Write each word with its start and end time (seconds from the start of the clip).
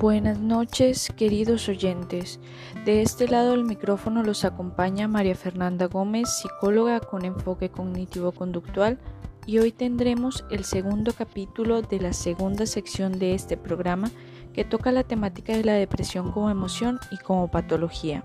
Buenas 0.00 0.38
noches, 0.38 1.12
queridos 1.14 1.68
oyentes. 1.68 2.40
De 2.86 3.02
este 3.02 3.28
lado 3.28 3.50
del 3.50 3.64
micrófono 3.64 4.22
los 4.22 4.46
acompaña 4.46 5.08
María 5.08 5.34
Fernanda 5.34 5.88
Gómez, 5.88 6.40
psicóloga 6.40 7.00
con 7.00 7.26
enfoque 7.26 7.68
cognitivo-conductual, 7.68 8.98
y 9.44 9.58
hoy 9.58 9.72
tendremos 9.72 10.46
el 10.50 10.64
segundo 10.64 11.12
capítulo 11.12 11.82
de 11.82 12.00
la 12.00 12.14
segunda 12.14 12.64
sección 12.64 13.18
de 13.18 13.34
este 13.34 13.58
programa 13.58 14.10
que 14.54 14.64
toca 14.64 14.90
la 14.90 15.04
temática 15.04 15.54
de 15.54 15.64
la 15.64 15.74
depresión 15.74 16.32
como 16.32 16.48
emoción 16.48 16.98
y 17.10 17.18
como 17.18 17.50
patología. 17.50 18.24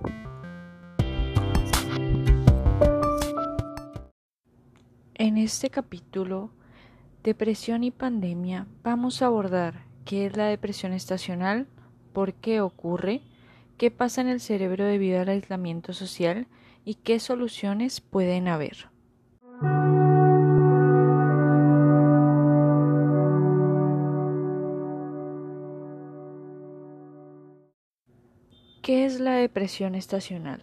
En 5.15 5.37
este 5.37 5.69
capítulo, 5.69 6.51
Depresión 7.21 7.83
y 7.83 7.91
Pandemia, 7.91 8.65
vamos 8.81 9.21
a 9.21 9.25
abordar 9.25 9.93
qué 10.05 10.27
es 10.27 10.37
la 10.37 10.45
depresión 10.45 10.93
estacional, 10.93 11.67
por 12.13 12.33
qué 12.35 12.61
ocurre, 12.61 13.21
qué 13.77 13.91
pasa 13.91 14.21
en 14.21 14.27
el 14.27 14.39
cerebro 14.39 14.85
debido 14.85 15.19
al 15.19 15.29
aislamiento 15.29 15.93
social 15.93 16.47
y 16.85 16.95
qué 16.95 17.19
soluciones 17.19 17.99
pueden 18.01 18.47
haber. 18.47 18.89
¿Qué 28.83 29.05
es 29.05 29.19
la 29.19 29.33
depresión 29.33 29.95
estacional? 29.95 30.61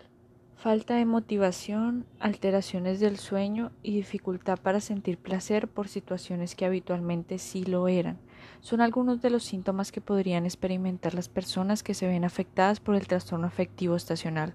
Falta 0.57 0.95
de 0.95 1.05
motivación, 1.05 2.07
alteraciones 2.21 3.01
del 3.01 3.19
sueño 3.19 3.73
y 3.83 3.97
dificultad 3.97 4.61
para 4.61 4.79
sentir 4.79 5.19
placer 5.19 5.67
por 5.67 5.89
situaciones 5.89 6.55
que 6.55 6.65
habitualmente 6.65 7.39
sí 7.39 7.65
lo 7.65 7.89
eran 7.89 8.21
son 8.61 8.81
algunos 8.81 9.23
de 9.23 9.31
los 9.31 9.45
síntomas 9.45 9.93
que 9.93 10.01
podrían 10.01 10.45
experimentar 10.45 11.15
las 11.15 11.29
personas 11.29 11.83
que 11.83 11.95
se 11.95 12.07
ven 12.07 12.25
afectadas 12.25 12.81
por 12.81 12.95
el 12.95 13.07
trastorno 13.07 13.47
afectivo 13.47 13.97
estacional. 13.97 14.55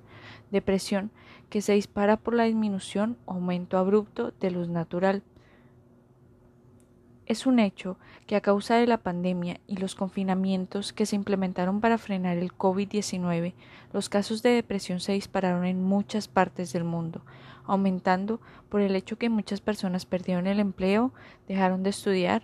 Depresión, 0.51 1.11
que 1.49 1.61
se 1.61 1.73
dispara 1.73 2.17
por 2.17 2.33
la 2.33 2.43
disminución 2.43 3.17
o 3.25 3.33
aumento 3.33 3.77
abrupto 3.77 4.31
de 4.39 4.51
luz 4.51 4.69
natural. 4.69 5.23
Es 7.25 7.45
un 7.45 7.59
hecho 7.59 7.97
que 8.25 8.37
a 8.37 8.41
causa 8.41 8.75
de 8.75 8.87
la 8.87 8.99
pandemia 8.99 9.59
y 9.67 9.75
los 9.77 9.95
confinamientos 9.95 10.93
que 10.93 11.05
se 11.05 11.17
implementaron 11.17 11.81
para 11.81 11.97
frenar 11.97 12.37
el 12.37 12.53
COVID-19, 12.53 13.53
los 13.91 14.07
casos 14.07 14.41
de 14.43 14.51
depresión 14.51 15.01
se 15.01 15.11
dispararon 15.11 15.65
en 15.65 15.83
muchas 15.83 16.29
partes 16.29 16.71
del 16.71 16.85
mundo, 16.85 17.25
aumentando 17.65 18.39
por 18.69 18.79
el 18.79 18.95
hecho 18.95 19.17
que 19.17 19.29
muchas 19.29 19.59
personas 19.59 20.05
perdieron 20.05 20.47
el 20.47 20.61
empleo, 20.61 21.13
dejaron 21.49 21.83
de 21.83 21.89
estudiar 21.89 22.43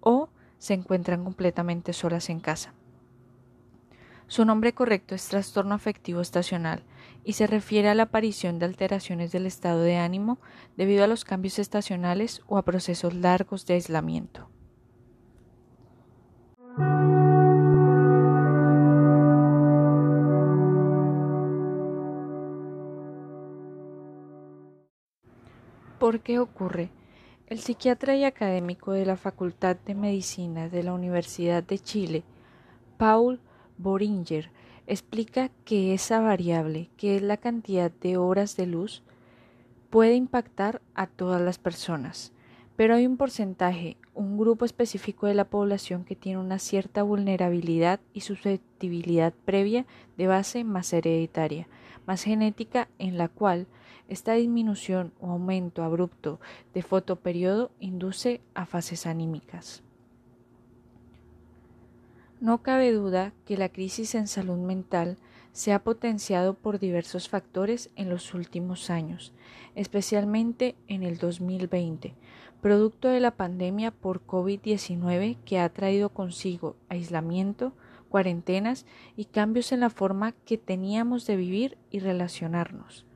o 0.00 0.28
se 0.60 0.74
encuentran 0.74 1.24
completamente 1.24 1.92
solas 1.92 2.30
en 2.30 2.38
casa. 2.38 2.74
Su 4.28 4.44
nombre 4.44 4.72
correcto 4.74 5.16
es 5.16 5.26
trastorno 5.26 5.74
afectivo 5.74 6.20
estacional 6.20 6.84
y 7.24 7.32
se 7.32 7.48
refiere 7.48 7.88
a 7.88 7.96
la 7.96 8.04
aparición 8.04 8.60
de 8.60 8.66
alteraciones 8.66 9.32
del 9.32 9.46
estado 9.46 9.80
de 9.80 9.96
ánimo 9.96 10.38
debido 10.76 11.02
a 11.02 11.08
los 11.08 11.24
cambios 11.24 11.58
estacionales 11.58 12.42
o 12.46 12.56
a 12.56 12.62
procesos 12.62 13.14
largos 13.14 13.66
de 13.66 13.74
aislamiento. 13.74 14.48
¿Por 25.98 26.20
qué 26.20 26.38
ocurre? 26.38 26.90
El 27.50 27.58
psiquiatra 27.58 28.14
y 28.14 28.22
académico 28.22 28.92
de 28.92 29.04
la 29.04 29.16
Facultad 29.16 29.76
de 29.84 29.96
Medicina 29.96 30.68
de 30.68 30.84
la 30.84 30.92
Universidad 30.92 31.64
de 31.64 31.80
Chile, 31.80 32.22
Paul 32.96 33.40
Boringer, 33.76 34.52
explica 34.86 35.50
que 35.64 35.92
esa 35.92 36.20
variable, 36.20 36.90
que 36.96 37.16
es 37.16 37.22
la 37.22 37.38
cantidad 37.38 37.90
de 37.90 38.16
horas 38.18 38.56
de 38.56 38.66
luz, 38.66 39.02
puede 39.90 40.14
impactar 40.14 40.80
a 40.94 41.08
todas 41.08 41.42
las 41.42 41.58
personas, 41.58 42.32
pero 42.76 42.94
hay 42.94 43.04
un 43.04 43.16
porcentaje, 43.16 43.96
un 44.14 44.38
grupo 44.38 44.64
específico 44.64 45.26
de 45.26 45.34
la 45.34 45.44
población 45.44 46.04
que 46.04 46.16
tiene 46.16 46.38
una 46.38 46.58
cierta 46.58 47.02
vulnerabilidad 47.02 48.00
y 48.12 48.20
susceptibilidad 48.20 49.32
previa 49.44 49.86
de 50.16 50.26
base 50.26 50.64
más 50.64 50.92
hereditaria, 50.92 51.68
más 52.06 52.22
genética, 52.22 52.88
en 52.98 53.18
la 53.18 53.28
cual 53.28 53.66
esta 54.08 54.32
disminución 54.32 55.12
o 55.20 55.30
aumento 55.30 55.84
abrupto 55.84 56.40
de 56.74 56.82
fotoperiodo 56.82 57.70
induce 57.78 58.40
a 58.54 58.66
fases 58.66 59.06
anímicas. 59.06 59.82
No 62.40 62.62
cabe 62.62 62.90
duda 62.90 63.32
que 63.44 63.56
la 63.56 63.68
crisis 63.68 64.14
en 64.14 64.26
salud 64.26 64.56
mental 64.56 65.18
se 65.52 65.72
ha 65.72 65.82
potenciado 65.82 66.54
por 66.54 66.78
diversos 66.78 67.28
factores 67.28 67.90
en 67.96 68.08
los 68.08 68.34
últimos 68.34 68.90
años, 68.90 69.32
especialmente 69.74 70.76
en 70.88 71.02
el 71.02 71.18
2020, 71.18 72.14
producto 72.60 73.08
de 73.08 73.20
la 73.20 73.32
pandemia 73.32 73.90
por 73.90 74.24
COVID-19 74.26 75.38
que 75.44 75.58
ha 75.58 75.68
traído 75.68 76.10
consigo 76.10 76.76
aislamiento, 76.88 77.72
cuarentenas 78.08 78.86
y 79.16 79.26
cambios 79.26 79.72
en 79.72 79.80
la 79.80 79.90
forma 79.90 80.32
que 80.44 80.58
teníamos 80.58 81.26
de 81.26 81.36
vivir 81.36 81.78
y 81.90 82.00
relacionarnos. 82.00 83.06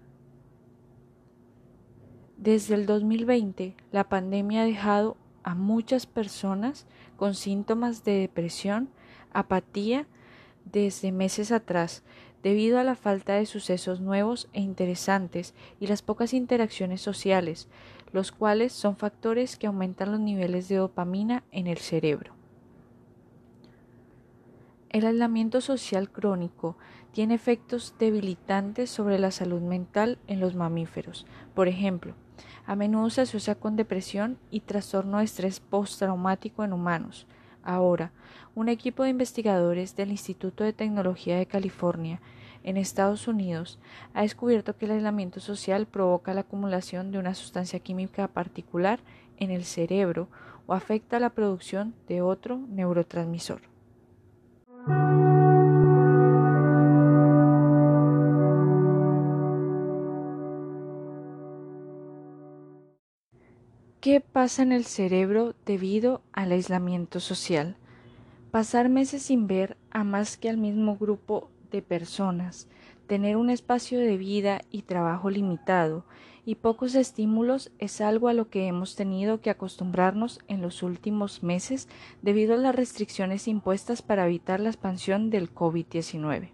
Desde 2.37 2.75
el 2.75 2.87
2020, 2.87 3.75
la 3.91 4.09
pandemia 4.09 4.63
ha 4.63 4.67
dejado 4.67 5.17
a 5.45 5.55
muchas 5.55 6.07
personas 6.07 6.87
con 7.17 7.35
síntomas 7.35 8.05
de 8.05 8.13
depresión, 8.13 8.89
apatía 9.33 10.07
desde 10.65 11.13
meses 11.13 11.53
atrás, 11.53 12.03
debido 12.43 12.79
a 12.79 12.85
la 12.85 12.95
falta 12.95 13.35
de 13.35 13.47
sucesos 13.47 14.01
nuevos 14.01 14.49
e 14.53 14.61
interesantes 14.61 15.55
y 15.81 15.87
las 15.87 16.03
pocas 16.03 16.35
interacciones 16.35 17.01
sociales, 17.01 17.69
los 18.13 18.33
cuales 18.33 18.73
son 18.73 18.97
factores 18.97 19.57
que 19.57 19.67
aumentan 19.67 20.13
los 20.13 20.21
niveles 20.21 20.69
de 20.69 20.77
dopamina 20.77 21.43
en 21.53 21.67
el 21.67 21.79
cerebro. 21.79 22.35
El 24.91 25.07
aislamiento 25.07 25.61
social 25.61 26.09
crónico 26.09 26.77
tiene 27.11 27.35
efectos 27.35 27.95
debilitantes 27.99 28.91
sobre 28.91 29.19
la 29.19 29.33
salud 29.33 29.61
mental 29.61 30.19
en 30.29 30.39
los 30.39 30.55
mamíferos. 30.55 31.27
Por 31.55 31.67
ejemplo, 31.67 32.15
a 32.67 32.77
menudo 32.77 33.11
se 33.11 33.23
asocia 33.23 33.57
con 33.57 33.75
depresión 33.75 34.39
y 34.51 34.61
trastorno 34.61 35.19
de 35.19 35.25
estrés 35.25 35.59
postraumático 35.59 36.63
en 36.63 36.73
humanos. 36.73 37.27
Ahora, 37.65 38.13
un 38.55 38.69
equipo 38.69 39.03
de 39.03 39.11
investigadores 39.11 39.97
del 39.97 40.11
Instituto 40.11 40.65
de 40.65 40.75
Tecnología 40.75 41.39
de 41.39 41.47
California 41.47 42.21
en 42.63 42.77
Estados 42.77 43.27
Unidos 43.27 43.79
ha 44.13 44.23
descubierto 44.23 44.77
que 44.77 44.85
el 44.85 44.93
aislamiento 44.93 45.41
social 45.41 45.87
provoca 45.87 46.35
la 46.35 46.43
acumulación 46.43 47.11
de 47.11 47.19
una 47.19 47.35
sustancia 47.35 47.81
química 47.81 48.29
particular 48.29 49.01
en 49.39 49.51
el 49.51 49.65
cerebro 49.65 50.29
o 50.67 50.75
afecta 50.75 51.19
la 51.19 51.31
producción 51.31 51.95
de 52.07 52.21
otro 52.23 52.59
neurotransmisor. 52.69 53.74
¿Qué 64.05 64.21
pasa 64.21 64.63
en 64.63 64.73
el 64.73 64.85
cerebro 64.85 65.55
debido 65.65 66.21
al 66.35 66.53
aislamiento 66.53 67.21
social? 67.21 67.79
Pasar 68.51 68.91
meses 68.91 69.23
sin 69.23 69.47
ver 69.47 69.79
a 69.91 70.05
más 70.05 70.37
que 70.37 70.51
al 70.51 70.59
mismo 70.59 70.99
grupo 70.99 71.49
de 71.71 71.81
personas, 71.81 72.69
tener 73.07 73.39
un 73.39 73.49
espacio 73.49 73.99
de 73.99 74.19
vida 74.19 74.61
y 74.71 74.83
trabajo 74.83 75.31
limitado 75.31 76.05
y 76.45 76.57
pocos 76.57 76.95
estímulos 76.97 77.73
es 77.79 78.03
algo 78.03 78.29
a 78.29 78.35
lo 78.35 78.51
que 78.51 78.67
hemos 78.67 78.95
tenido 78.95 79.41
que 79.41 79.49
acostumbrarnos 79.49 80.39
en 80.49 80.61
los 80.61 80.83
últimos 80.83 81.43
meses 81.43 81.89
debido 82.21 82.53
a 82.53 82.59
las 82.59 82.75
restricciones 82.75 83.49
impuestas 83.49 84.03
para 84.03 84.27
evitar 84.27 84.61
la 84.61 84.69
expansión 84.69 85.31
del 85.31 85.51
COVID-19. 85.55 86.51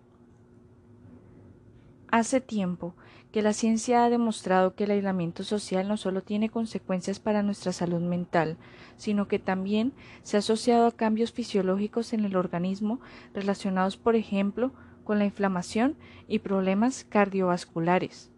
Hace 2.12 2.41
tiempo 2.41 2.94
que 3.32 3.43
la 3.43 3.53
ciencia 3.53 4.05
ha 4.05 4.11
demostrado 4.11 4.75
que 4.75 4.85
el 4.85 4.91
aislamiento 4.91 5.44
social 5.44 5.87
no 5.87 5.97
solo 5.97 6.23
tiene 6.23 6.49
consecuencias 6.49 7.21
para 7.21 7.43
nuestra 7.43 7.73
salud 7.73 8.00
mental, 8.00 8.56
sino 8.97 9.29
que 9.29 9.38
también 9.38 9.93
se 10.23 10.37
ha 10.37 10.41
asociado 10.41 10.87
a 10.87 10.93
cambios 10.93 11.32
fisiológicos 11.32 12.12
en 12.12 12.25
el 12.25 12.37
organismo 12.37 13.00
relacionados, 13.32 13.97
por 13.97 14.17
ejemplo, 14.17 14.73
con 15.05 15.19
la 15.19 15.25
inflamación 15.25 15.97
y 16.29 16.41
problemas 16.41 17.05
cardiovasculares. 17.05 18.31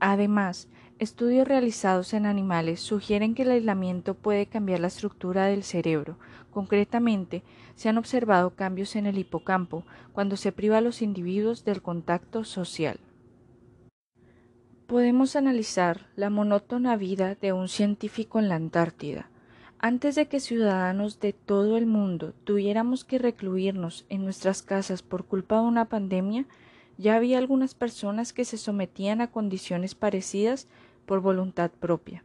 Además, 0.00 0.68
estudios 0.98 1.46
realizados 1.46 2.12
en 2.14 2.26
animales 2.26 2.80
sugieren 2.80 3.34
que 3.34 3.42
el 3.42 3.52
aislamiento 3.52 4.14
puede 4.14 4.46
cambiar 4.46 4.80
la 4.80 4.88
estructura 4.88 5.46
del 5.46 5.62
cerebro, 5.62 6.18
Concretamente, 6.50 7.44
se 7.76 7.88
han 7.88 7.98
observado 7.98 8.50
cambios 8.50 8.96
en 8.96 9.06
el 9.06 9.18
hipocampo 9.18 9.84
cuando 10.12 10.36
se 10.36 10.52
priva 10.52 10.78
a 10.78 10.80
los 10.80 11.00
individuos 11.00 11.64
del 11.64 11.80
contacto 11.80 12.44
social. 12.44 12.98
Podemos 14.86 15.36
analizar 15.36 16.08
la 16.16 16.30
monótona 16.30 16.96
vida 16.96 17.36
de 17.36 17.52
un 17.52 17.68
científico 17.68 18.40
en 18.40 18.48
la 18.48 18.56
Antártida. 18.56 19.30
Antes 19.78 20.16
de 20.16 20.26
que 20.26 20.40
ciudadanos 20.40 21.20
de 21.20 21.32
todo 21.32 21.76
el 21.76 21.86
mundo 21.86 22.34
tuviéramos 22.44 23.04
que 23.04 23.18
recluirnos 23.18 24.04
en 24.08 24.24
nuestras 24.24 24.62
casas 24.62 25.02
por 25.02 25.24
culpa 25.24 25.60
de 25.60 25.68
una 25.68 25.84
pandemia, 25.86 26.46
ya 27.00 27.16
había 27.16 27.38
algunas 27.38 27.74
personas 27.74 28.34
que 28.34 28.44
se 28.44 28.58
sometían 28.58 29.22
a 29.22 29.30
condiciones 29.30 29.94
parecidas 29.94 30.68
por 31.06 31.20
voluntad 31.20 31.70
propia. 31.70 32.22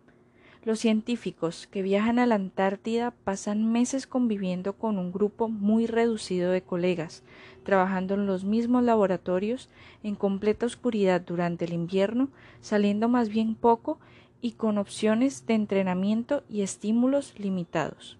Los 0.65 0.79
científicos 0.79 1.67
que 1.67 1.81
viajan 1.81 2.19
a 2.19 2.25
la 2.25 2.35
Antártida 2.35 3.11
pasan 3.23 3.71
meses 3.71 4.05
conviviendo 4.05 4.73
con 4.73 4.97
un 4.97 5.13
grupo 5.13 5.47
muy 5.47 5.85
reducido 5.85 6.51
de 6.51 6.61
colegas, 6.61 7.23
trabajando 7.63 8.15
en 8.15 8.25
los 8.25 8.43
mismos 8.43 8.83
laboratorios, 8.83 9.69
en 10.03 10.15
completa 10.15 10.65
oscuridad 10.65 11.21
durante 11.21 11.65
el 11.65 11.73
invierno, 11.73 12.27
saliendo 12.61 13.07
más 13.07 13.29
bien 13.29 13.55
poco 13.55 13.99
y 14.41 14.53
con 14.53 14.77
opciones 14.77 15.45
de 15.45 15.53
entrenamiento 15.53 16.43
y 16.49 16.63
estímulos 16.63 17.39
limitados. 17.39 18.17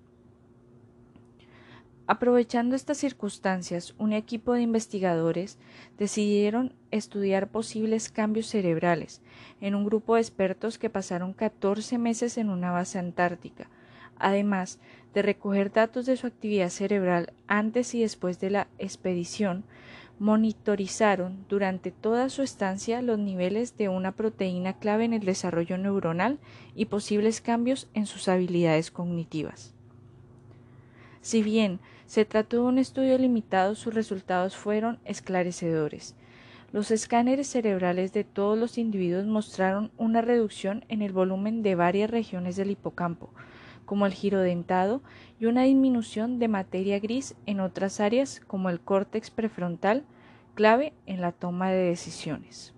Aprovechando 2.07 2.75
estas 2.75 2.97
circunstancias, 2.97 3.95
un 3.97 4.13
equipo 4.13 4.53
de 4.53 4.61
investigadores 4.61 5.57
decidieron 5.97 6.73
estudiar 6.91 7.47
posibles 7.47 8.09
cambios 8.11 8.45
cerebrales 8.45 9.21
en 9.59 9.73
un 9.73 9.85
grupo 9.85 10.13
de 10.13 10.21
expertos 10.21 10.77
que 10.77 10.91
pasaron 10.91 11.33
14 11.33 11.97
meses 11.97 12.37
en 12.37 12.51
una 12.51 12.71
base 12.71 12.99
antártica, 12.99 13.71
además 14.19 14.77
de 15.15 15.23
recoger 15.23 15.71
datos 15.71 16.05
de 16.05 16.15
su 16.15 16.27
actividad 16.27 16.69
cerebral 16.69 17.33
antes 17.47 17.95
y 17.95 18.01
después 18.01 18.39
de 18.39 18.51
la 18.51 18.67
expedición, 18.77 19.63
monitorizaron 20.19 21.43
durante 21.49 21.89
toda 21.89 22.29
su 22.29 22.43
estancia 22.43 23.01
los 23.01 23.17
niveles 23.17 23.77
de 23.77 23.89
una 23.89 24.11
proteína 24.11 24.73
clave 24.73 25.05
en 25.05 25.13
el 25.13 25.25
desarrollo 25.25 25.79
neuronal 25.79 26.37
y 26.75 26.85
posibles 26.85 27.41
cambios 27.41 27.89
en 27.95 28.05
sus 28.05 28.27
habilidades 28.27 28.91
cognitivas. 28.91 29.73
Si 31.21 31.41
bien 31.41 31.79
se 32.05 32.25
trató 32.25 32.57
de 32.57 32.63
un 32.63 32.77
estudio 32.77 33.17
limitado, 33.17 33.75
sus 33.75 33.93
resultados 33.93 34.55
fueron 34.55 34.99
esclarecedores. 35.05 36.15
Los 36.71 36.91
escáneres 36.91 37.47
cerebrales 37.47 38.11
de 38.13 38.23
todos 38.23 38.57
los 38.57 38.77
individuos 38.77 39.25
mostraron 39.25 39.91
una 39.97 40.21
reducción 40.21 40.83
en 40.89 41.01
el 41.01 41.13
volumen 41.13 41.63
de 41.63 41.75
varias 41.75 42.09
regiones 42.09 42.57
del 42.57 42.71
hipocampo, 42.71 43.29
como 43.85 44.05
el 44.05 44.13
giro 44.13 44.39
dentado, 44.39 45.01
y 45.39 45.45
una 45.45 45.63
disminución 45.63 46.37
de 46.37 46.47
materia 46.47 46.99
gris 46.99 47.35
en 47.45 47.59
otras 47.59 47.99
áreas 47.99 48.41
como 48.45 48.69
el 48.69 48.81
córtex 48.81 49.31
prefrontal, 49.31 50.03
clave 50.53 50.93
en 51.05 51.21
la 51.21 51.31
toma 51.31 51.69
de 51.69 51.83
decisiones. 51.89 52.73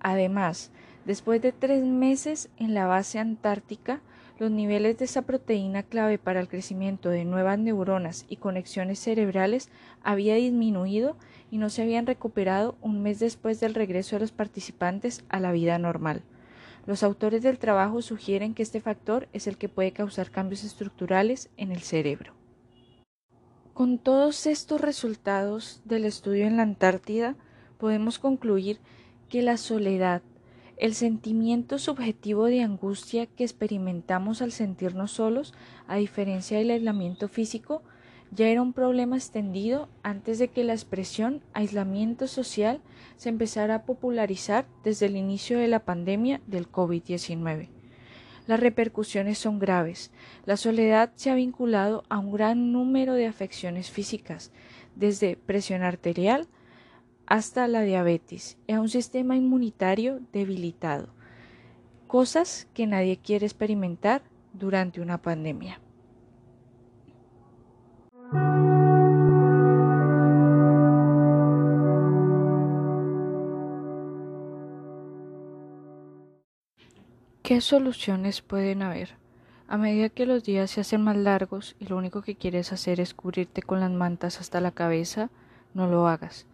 Además, 0.00 0.70
después 1.04 1.42
de 1.42 1.52
tres 1.52 1.84
meses 1.84 2.50
en 2.56 2.74
la 2.74 2.86
base 2.86 3.18
antártica, 3.18 4.00
los 4.38 4.50
niveles 4.50 4.98
de 4.98 5.04
esa 5.04 5.22
proteína 5.22 5.82
clave 5.82 6.18
para 6.18 6.40
el 6.40 6.48
crecimiento 6.48 7.10
de 7.10 7.24
nuevas 7.24 7.58
neuronas 7.58 8.24
y 8.28 8.36
conexiones 8.36 9.00
cerebrales 9.00 9.68
había 10.02 10.36
disminuido 10.36 11.16
y 11.50 11.58
no 11.58 11.70
se 11.70 11.82
habían 11.82 12.06
recuperado 12.06 12.76
un 12.80 13.02
mes 13.02 13.18
después 13.18 13.58
del 13.58 13.74
regreso 13.74 14.16
de 14.16 14.20
los 14.20 14.32
participantes 14.32 15.24
a 15.28 15.40
la 15.40 15.50
vida 15.50 15.78
normal. 15.78 16.22
Los 16.86 17.02
autores 17.02 17.42
del 17.42 17.58
trabajo 17.58 18.00
sugieren 18.00 18.54
que 18.54 18.62
este 18.62 18.80
factor 18.80 19.28
es 19.32 19.46
el 19.46 19.58
que 19.58 19.68
puede 19.68 19.92
causar 19.92 20.30
cambios 20.30 20.64
estructurales 20.64 21.50
en 21.56 21.72
el 21.72 21.80
cerebro. 21.80 22.32
Con 23.74 23.98
todos 23.98 24.46
estos 24.46 24.80
resultados 24.80 25.82
del 25.84 26.04
estudio 26.04 26.46
en 26.46 26.56
la 26.56 26.62
Antártida, 26.62 27.36
podemos 27.78 28.18
concluir 28.18 28.80
que 29.28 29.42
la 29.42 29.56
soledad, 29.56 30.22
el 30.78 30.94
sentimiento 30.94 31.78
subjetivo 31.78 32.46
de 32.46 32.62
angustia 32.62 33.26
que 33.26 33.44
experimentamos 33.44 34.42
al 34.42 34.52
sentirnos 34.52 35.12
solos, 35.12 35.52
a 35.88 35.96
diferencia 35.96 36.58
del 36.58 36.70
aislamiento 36.70 37.28
físico, 37.28 37.82
ya 38.30 38.48
era 38.48 38.62
un 38.62 38.72
problema 38.72 39.16
extendido 39.16 39.88
antes 40.02 40.38
de 40.38 40.48
que 40.48 40.62
la 40.62 40.74
expresión 40.74 41.42
aislamiento 41.52 42.26
social 42.26 42.80
se 43.16 43.28
empezara 43.28 43.74
a 43.74 43.82
popularizar 43.86 44.66
desde 44.84 45.06
el 45.06 45.16
inicio 45.16 45.58
de 45.58 45.68
la 45.68 45.80
pandemia 45.80 46.40
del 46.46 46.70
COVID-19. 46.70 47.70
Las 48.46 48.60
repercusiones 48.60 49.38
son 49.38 49.58
graves. 49.58 50.10
La 50.46 50.56
soledad 50.56 51.10
se 51.16 51.30
ha 51.30 51.34
vinculado 51.34 52.04
a 52.08 52.18
un 52.18 52.32
gran 52.32 52.72
número 52.72 53.14
de 53.14 53.26
afecciones 53.26 53.90
físicas, 53.90 54.52
desde 54.94 55.36
presión 55.36 55.82
arterial 55.82 56.48
hasta 57.28 57.68
la 57.68 57.82
diabetes 57.82 58.56
y 58.66 58.72
a 58.72 58.80
un 58.80 58.88
sistema 58.88 59.36
inmunitario 59.36 60.20
debilitado, 60.32 61.08
cosas 62.06 62.66
que 62.72 62.86
nadie 62.86 63.18
quiere 63.18 63.44
experimentar 63.44 64.22
durante 64.54 65.02
una 65.02 65.20
pandemia. 65.20 65.78
¿Qué 77.42 77.60
soluciones 77.60 78.40
pueden 78.40 78.82
haber? 78.82 79.16
A 79.68 79.76
medida 79.76 80.08
que 80.08 80.24
los 80.24 80.44
días 80.44 80.70
se 80.70 80.80
hacen 80.80 81.02
más 81.02 81.16
largos 81.16 81.76
y 81.78 81.86
lo 81.86 81.98
único 81.98 82.22
que 82.22 82.36
quieres 82.36 82.72
hacer 82.72 83.00
es 83.00 83.12
cubrirte 83.12 83.60
con 83.60 83.80
las 83.80 83.90
mantas 83.90 84.40
hasta 84.40 84.62
la 84.62 84.70
cabeza, 84.70 85.28
no 85.74 85.86
lo 85.86 86.08
hagas. 86.08 86.46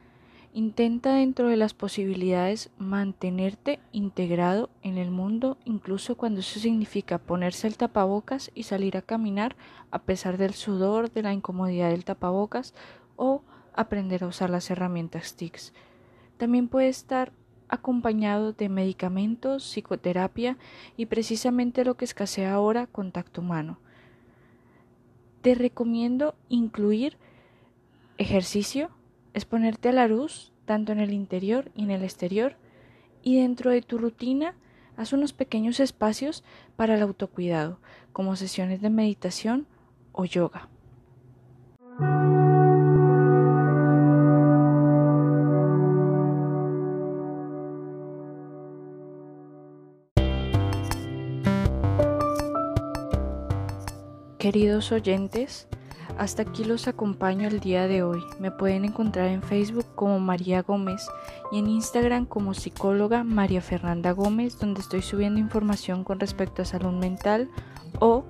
Intenta 0.56 1.14
dentro 1.14 1.48
de 1.48 1.56
las 1.56 1.74
posibilidades 1.74 2.70
mantenerte 2.78 3.80
integrado 3.90 4.70
en 4.82 4.98
el 4.98 5.10
mundo 5.10 5.58
incluso 5.64 6.16
cuando 6.16 6.40
eso 6.40 6.60
significa 6.60 7.18
ponerse 7.18 7.66
el 7.66 7.76
tapabocas 7.76 8.52
y 8.54 8.62
salir 8.62 8.96
a 8.96 9.02
caminar 9.02 9.56
a 9.90 10.02
pesar 10.02 10.38
del 10.38 10.54
sudor, 10.54 11.10
de 11.10 11.22
la 11.22 11.32
incomodidad 11.32 11.90
del 11.90 12.04
tapabocas 12.04 12.72
o 13.16 13.42
aprender 13.74 14.22
a 14.22 14.28
usar 14.28 14.48
las 14.48 14.70
herramientas 14.70 15.34
TICS. 15.34 15.72
También 16.36 16.68
puede 16.68 16.86
estar 16.86 17.32
acompañado 17.68 18.52
de 18.52 18.68
medicamentos, 18.68 19.64
psicoterapia 19.64 20.56
y 20.96 21.06
precisamente 21.06 21.84
lo 21.84 21.96
que 21.96 22.04
escasea 22.04 22.54
ahora, 22.54 22.86
contacto 22.86 23.40
humano. 23.40 23.80
Te 25.42 25.56
recomiendo 25.56 26.36
incluir 26.48 27.18
ejercicio, 28.18 28.90
exponerte 29.34 29.90
a 29.90 29.92
la 29.92 30.08
luz, 30.08 30.52
tanto 30.64 30.92
en 30.92 31.00
el 31.00 31.12
interior 31.12 31.70
y 31.74 31.82
en 31.82 31.90
el 31.90 32.04
exterior, 32.04 32.56
y 33.22 33.40
dentro 33.40 33.70
de 33.70 33.82
tu 33.82 33.98
rutina 33.98 34.54
haz 34.96 35.12
unos 35.12 35.32
pequeños 35.32 35.80
espacios 35.80 36.44
para 36.76 36.94
el 36.94 37.02
autocuidado, 37.02 37.78
como 38.12 38.36
sesiones 38.36 38.80
de 38.80 38.90
meditación 38.90 39.66
o 40.12 40.24
yoga. 40.24 40.68
Queridos 54.38 54.92
oyentes, 54.92 55.66
hasta 56.18 56.42
aquí 56.42 56.64
los 56.64 56.88
acompaño 56.88 57.48
el 57.48 57.60
día 57.60 57.86
de 57.86 58.02
hoy. 58.02 58.22
Me 58.38 58.50
pueden 58.50 58.84
encontrar 58.84 59.28
en 59.28 59.42
Facebook 59.42 59.86
como 59.94 60.20
María 60.20 60.62
Gómez 60.62 61.06
y 61.52 61.58
en 61.58 61.68
Instagram 61.68 62.26
como 62.26 62.54
psicóloga 62.54 63.24
María 63.24 63.60
Fernanda 63.60 64.12
Gómez, 64.12 64.58
donde 64.58 64.80
estoy 64.80 65.02
subiendo 65.02 65.40
información 65.40 66.04
con 66.04 66.20
respecto 66.20 66.62
a 66.62 66.64
salud 66.64 66.92
mental 66.92 67.50
o 68.00 68.24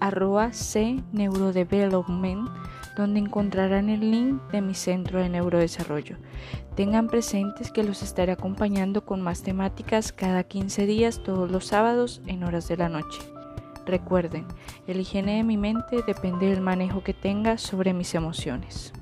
arroba 0.00 0.52
C 0.52 1.02
Neurodevelopment, 1.12 2.48
donde 2.96 3.20
encontrarán 3.20 3.88
el 3.88 4.10
link 4.10 4.42
de 4.50 4.60
mi 4.60 4.74
centro 4.74 5.20
de 5.20 5.28
neurodesarrollo. 5.28 6.16
Tengan 6.74 7.08
presentes 7.08 7.70
que 7.70 7.84
los 7.84 8.02
estaré 8.02 8.32
acompañando 8.32 9.04
con 9.04 9.20
más 9.20 9.42
temáticas 9.42 10.12
cada 10.12 10.44
15 10.44 10.86
días 10.86 11.22
todos 11.22 11.50
los 11.50 11.66
sábados 11.66 12.20
en 12.26 12.44
horas 12.44 12.68
de 12.68 12.76
la 12.76 12.88
noche. 12.88 13.20
Recuerden, 13.84 14.46
el 14.86 15.00
higiene 15.00 15.36
de 15.36 15.44
mi 15.44 15.56
mente 15.56 16.02
depende 16.06 16.46
del 16.46 16.60
manejo 16.60 17.02
que 17.02 17.14
tenga 17.14 17.58
sobre 17.58 17.92
mis 17.92 18.14
emociones. 18.14 18.92